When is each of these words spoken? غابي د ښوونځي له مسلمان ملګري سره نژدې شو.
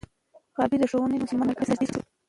غابي 0.57 0.77
د 0.79 0.83
ښوونځي 0.89 1.17
له 1.17 1.23
مسلمان 1.25 1.47
ملګري 1.47 1.65
سره 1.67 1.73
نژدې 1.81 1.87
شو. 1.91 1.99